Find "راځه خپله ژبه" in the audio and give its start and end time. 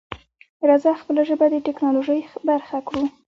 0.67-1.45